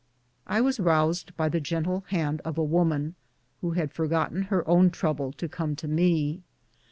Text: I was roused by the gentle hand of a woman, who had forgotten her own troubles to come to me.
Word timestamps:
I 0.47 0.61
was 0.61 0.79
roused 0.79 1.37
by 1.37 1.47
the 1.47 1.59
gentle 1.59 2.05
hand 2.07 2.41
of 2.43 2.57
a 2.57 2.63
woman, 2.63 3.13
who 3.61 3.73
had 3.73 3.93
forgotten 3.93 4.41
her 4.41 4.67
own 4.67 4.89
troubles 4.89 5.35
to 5.35 5.47
come 5.47 5.75
to 5.75 5.87
me. 5.87 6.41